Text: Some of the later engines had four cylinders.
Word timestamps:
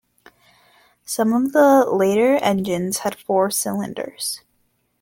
Some 1.05 1.31
of 1.31 1.53
the 1.53 1.85
later 1.87 2.37
engines 2.37 2.97
had 3.05 3.13
four 3.13 3.51
cylinders. 3.51 4.41